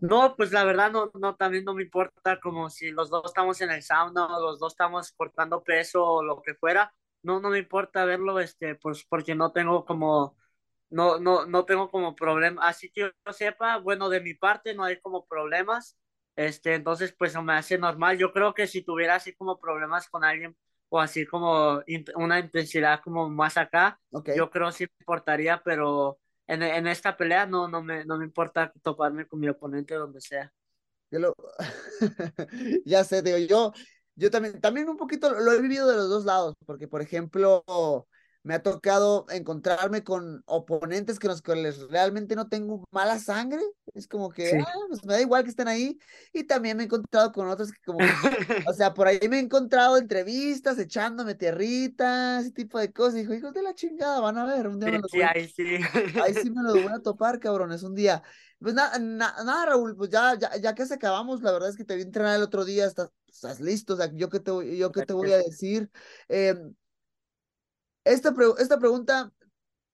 [0.00, 3.60] No, pues la verdad no, no, también no me importa como si los dos estamos
[3.60, 6.92] en el sauna los dos estamos cortando peso o lo que fuera,
[7.24, 10.36] no, no me importa verlo, este, pues porque no tengo como,
[10.90, 14.84] no, no, no tengo como problema, así que yo sepa, bueno, de mi parte no
[14.84, 15.98] hay como problemas,
[16.36, 20.24] este, entonces pues me hace normal, yo creo que si tuviera así como problemas con
[20.24, 20.56] alguien
[20.88, 24.28] o así como int- una intensidad como más acá, Ok.
[24.32, 28.24] yo creo sí me importaría, pero en, en esta pelea no, no, me, no me
[28.24, 30.52] importa toparme con mi oponente donde sea.
[32.86, 33.72] Ya sé, digo, yo,
[34.16, 37.64] yo también, también un poquito lo he vivido de los dos lados, porque por ejemplo,
[38.44, 43.60] me ha tocado encontrarme con oponentes que los que les realmente no tengo mala sangre.
[43.94, 44.58] Es como que, Sí.
[44.58, 45.98] ah, pues me da igual que estén ahí.
[46.32, 48.16] Y también me he encontrado con otros que como, que-
[48.66, 53.16] o sea, por ahí me he encontrado entrevistas, echándome tierritas, ese tipo de cosas.
[53.16, 55.18] Y dijo, hijos de la chingada, van a ver, un día me Sí, los sí,
[55.18, 55.78] voy ahí sí.
[56.16, 58.22] Ahí sí me lo voy a topar, cabrones, un día.
[58.60, 61.96] Pues nada, nada, Raúl, pues ya, ya, ya casi acabamos, la verdad es que te
[61.96, 64.92] vi entrenar el otro día, estás, estás listo, o sea, yo qué te, voy- yo
[64.92, 65.90] qué te voy a decir.
[66.28, 66.74] Em,
[68.04, 69.32] esta, esta pregunta,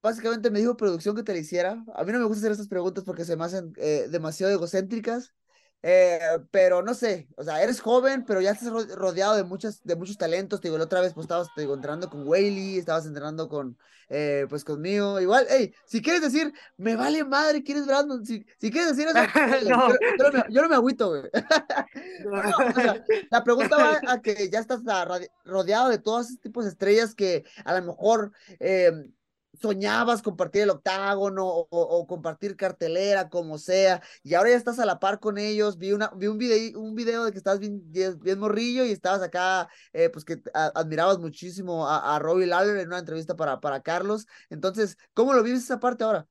[0.02, 1.84] básicamente me dijo producción que te la hiciera.
[1.94, 5.34] A mí no me gusta hacer estas preguntas porque se me hacen eh, demasiado egocéntricas.
[5.82, 9.82] Eh, pero no sé, o sea, eres joven, pero ya estás ro- rodeado de muchas,
[9.82, 10.60] de muchos talentos.
[10.60, 13.78] Te digo, la otra vez pues estabas te digo, entrenando con Whaley, estabas entrenando con,
[14.10, 15.20] eh, pues conmigo.
[15.20, 18.24] Igual, hey, si quieres decir, me vale madre, ¿quién es Brandon?
[18.26, 19.18] Si, si quieres decir eso,
[19.70, 19.88] No.
[19.90, 21.22] yo, yo no me, yo no me agüito, güey.
[22.24, 26.26] No, o sea, la pregunta va a que ya estás a radi- rodeado de todos
[26.26, 28.92] esos tipos de estrellas que a lo mejor eh,
[29.60, 34.86] soñabas compartir el octágono o, o compartir cartelera, como sea, y ahora ya estás a
[34.86, 35.78] la par con ellos.
[35.78, 39.22] Vi, una, vi un, video, un video de que estabas bien, bien, morrillo y estabas
[39.22, 43.60] acá, eh, pues que a- admirabas muchísimo a, a Robbie Lawler en una entrevista para,
[43.60, 44.26] para Carlos.
[44.50, 46.26] Entonces, ¿cómo lo vives esa parte ahora?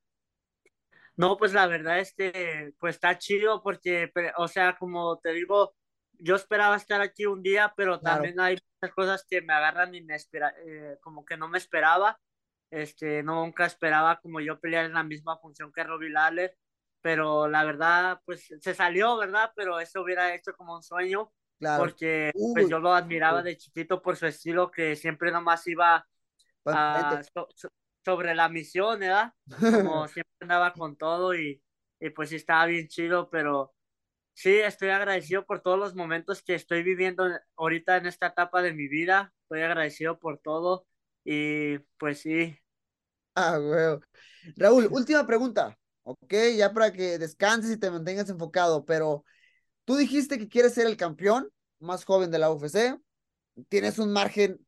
[1.16, 5.76] No, pues la verdad, este, pues está chido porque, o sea, como te digo,
[6.14, 8.34] yo esperaba estar aquí un día, pero Claro.
[8.34, 12.20] también hay muchas cosas que me agarran inespera, eh, como que no me esperaba,
[12.72, 16.56] este, nunca esperaba como yo pelear en la misma función que Robbie Lawler,
[17.02, 19.52] pero la verdad, pues se salió, ¿verdad?
[19.56, 21.84] Pero eso hubiera hecho como un sueño, Claro.
[21.84, 26.06] porque pues yo lo admiraba de chiquito por su estilo que siempre nomás iba
[26.64, 27.32] Pa' a- enfrente.
[27.34, 27.70] so- so-
[28.06, 29.34] sobre la misión, ¿verdad?
[29.50, 31.62] Como siempre andaba con todo y,
[32.00, 33.74] y pues estaba bien chido, pero
[34.34, 37.26] sí, estoy agradecido por todos los momentos que estoy viviendo
[37.58, 40.88] ahorita en esta etapa de mi vida, estoy agradecido por todo
[41.32, 42.58] y pues sí,
[43.36, 44.00] Ah, güey.
[44.58, 46.34] Raúl, última pregunta, ¿ok?
[46.58, 49.24] Ya para que descanses y te mantengas enfocado, pero
[49.86, 53.00] tú dijiste que quieres ser el campeón más joven de la UFC,
[53.70, 54.60] tienes un margen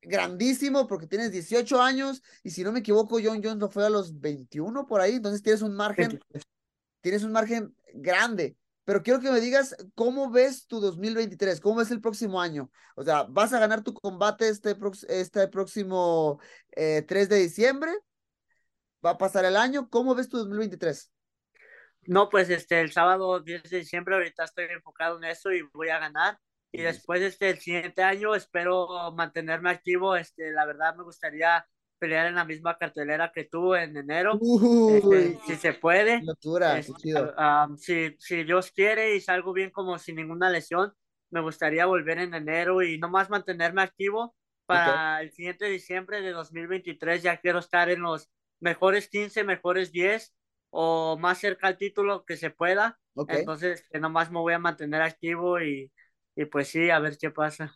[0.00, 3.90] grandísimo porque tienes 18 años y si no me equivoco, John Jones lo fue a
[3.90, 6.20] los 21 por ahí, entonces tienes un margen,
[7.00, 8.56] tienes un margen grande.
[8.84, 12.70] Pero quiero que me digas cómo ves tu 2023, cómo ves el próximo año.
[12.96, 14.76] O sea, ¿vas a ganar tu combate este,
[15.08, 16.40] este próximo
[16.72, 17.92] eh, 3 de diciembre?
[19.04, 19.88] ¿Va a pasar el año?
[19.88, 21.10] ¿Cómo ves tu 2023?
[22.06, 25.88] no, pues este, el sábado 10 de diciembre ahorita estoy enfocado en eso y voy
[25.88, 26.38] a ganar.
[26.70, 30.16] Y después, este, el siguiente año espero mantenerme activo.
[30.16, 31.64] Este, la verdad me gustaría
[31.98, 34.44] pelear en la misma cartelera que tú en enero,
[34.84, 36.26] este, Uy, si se puede.
[36.26, 37.32] locura, Este, chido.
[37.36, 40.92] ah, si, si Dios quiere y salgo bien como sin ninguna lesión,
[41.30, 44.34] me gustaría volver en enero y nomás mantenerme activo
[44.66, 47.22] para el siguiente diciembre de 2023.
[47.22, 48.30] Ya quiero estar en los
[48.60, 50.34] mejores 15, mejores 10
[50.70, 52.98] o más cerca al título que se pueda.
[53.14, 53.34] Ok.
[53.34, 55.92] Entonces, que nomás me voy a mantener activo y,
[56.36, 57.74] y pues sí, a ver qué pasa.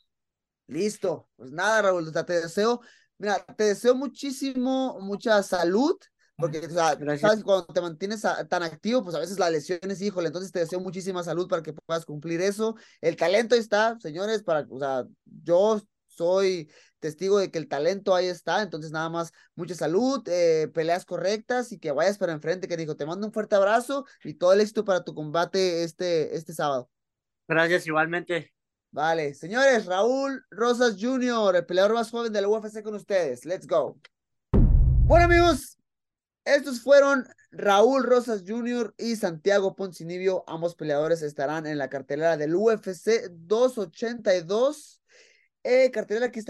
[0.66, 1.28] Listo.
[1.36, 2.80] Pues nada, Raúl, te deseo,
[3.18, 5.96] mira, te deseo muchísimo, mucha salud,
[6.38, 9.50] porque, o sea, sabes que cuando te mantienes a- tan activo, pues a veces la
[9.50, 12.76] lesión es, híjole, entonces te deseo muchísima salud para que puedas cumplir eso.
[13.00, 18.26] El talento está, señores, para, o sea, yo soy testigo de que el talento ahí
[18.26, 22.76] está, entonces nada más mucha salud, eh, peleas correctas y que vayas para enfrente, que
[22.76, 26.52] dijo, te mando un fuerte abrazo y todo el éxito para tu combate este, este
[26.54, 26.90] sábado.
[27.46, 28.52] Gracias igualmente.
[28.90, 33.44] Vale, señores, Raúl Rosas Jr., el peleador más joven de la UFC con ustedes.
[33.44, 33.98] Let's go.
[34.52, 35.78] Bueno, amigos,
[36.44, 38.94] estos fueron Raúl Rosas Jr.
[38.96, 40.44] y Santiago Poncinibio.
[40.46, 45.02] Ambos peleadores estarán en la cartelera del UFC 282.
[45.64, 46.40] Eh, cartelera que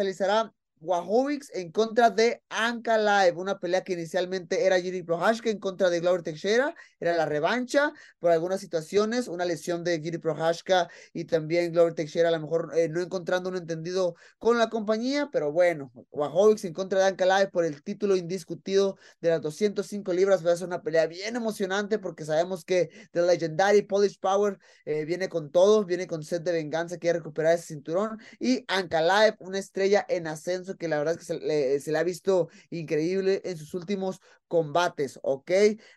[0.81, 5.91] Wahovics en contra de Anka Live, una pelea que inicialmente era Giri Prohashka en contra
[5.91, 11.25] de Glover Teixeira, era la revancha por algunas situaciones, una lesión de Giri Prohashka y
[11.25, 15.53] también Glover Teixeira a lo mejor eh, no encontrando un entendido con la compañía, pero
[15.53, 20.47] bueno, Wahovics en contra de Anka Live por el título indiscutido de las 205 libras,
[20.47, 25.05] va a ser una pelea bien emocionante porque sabemos que The Legendary Polish Power eh,
[25.05, 29.59] viene con todo, viene con set de venganza, quiere recuperar ese cinturón y Ankalaev, una
[29.59, 33.41] estrella en ascenso que la verdad es que se le, se le ha visto increíble
[33.45, 35.51] en sus últimos combates, ¿ok?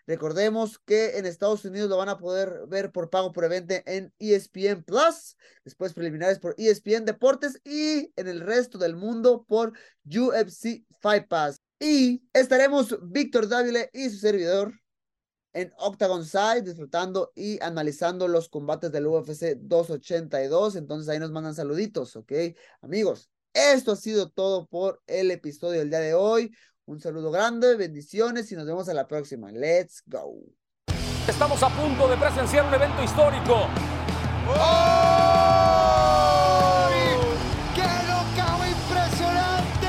[0.06, 4.14] Recordemos que en Estados Unidos lo van a poder ver por pago por evento en
[4.20, 9.74] ESPN Plus, después preliminares por ESPN Deportes y en el resto del mundo por
[10.06, 11.62] UFC Fight Pass.
[11.80, 14.74] Y estaremos Víctor Dávila y su servidor
[15.54, 20.76] en Octagon Side disfrutando y analizando los combates del UFC 282.
[20.76, 22.32] Entonces ahí nos mandan saluditos, ¿ok?
[22.82, 26.56] Amigos, esto ha sido todo por el episodio del día de hoy.
[26.86, 29.52] Un saludo grande, bendiciones y nos vemos a la próxima.
[29.52, 30.36] Let's go.
[31.28, 33.68] Estamos a punto de presenciar un evento histórico.
[37.76, 39.88] ¡Qué knockout impresionante!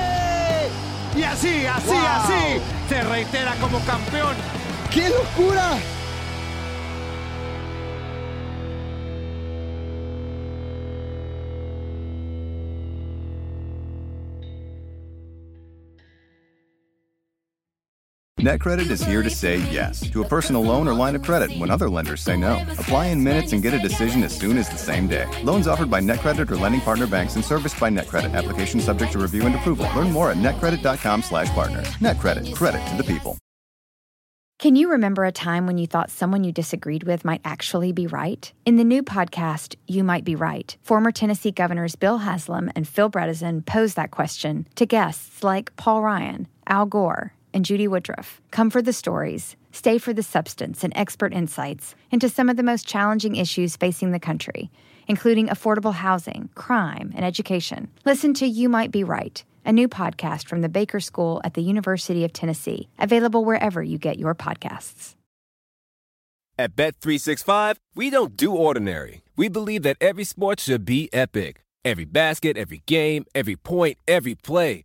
[1.16, 1.96] Y así, así, Wow.
[2.06, 4.36] así, se reitera como campeón.
[4.92, 5.78] ¡Qué locura!
[18.43, 21.70] NetCredit is here to say yes to a personal loan or line of credit when
[21.70, 22.61] other lenders say no.
[22.72, 25.28] Apply in minutes and get a decision as soon as the same day.
[25.45, 28.34] Loans offered by NetCredit or lending partner banks and serviced by NetCredit.
[28.34, 29.88] Application subject to review and approval.
[29.95, 31.86] Learn more at netcredit.com/partners.
[32.01, 32.53] NetCredit.
[32.53, 33.38] Credit to the people.
[34.59, 38.09] Can you remember a time when you thought someone you disagreed with might actually be
[38.09, 38.53] right?
[38.66, 43.09] In the new podcast, You Might Be Right, former Tennessee governors Bill Haslam and Phil
[43.11, 48.40] Bredesen pose that question to guests like Paul Ryan, Al Gore, and Judy Woodruff.
[48.50, 52.62] Come for the stories, stay for the substance and expert insights into some of the
[52.62, 54.70] most challenging issues facing the country,
[55.09, 57.90] including affordable housing, crime, and education.
[58.05, 61.62] Listen to You Might Be Right a new podcast from the Baker School at the
[61.62, 65.14] University of Tennessee, available wherever you get your podcasts.
[66.59, 69.22] At Bet365, we don't do ordinary.
[69.36, 71.62] We believe that every sport should be epic.
[71.84, 74.84] Every basket, every game, every point, every play.